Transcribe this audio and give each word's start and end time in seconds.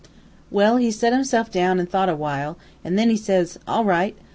"Well, 0.49 0.77
he 0.77 0.89
set 0.89 1.13
himself 1.13 1.51
down 1.51 1.79
an' 1.79 1.85
thought 1.85 2.09
a 2.09 2.15
while, 2.15 2.57
an' 2.83 2.95
then 2.95 3.11
he 3.11 3.17
says, 3.17 3.59
'All 3.67 3.85
right. 3.85 4.15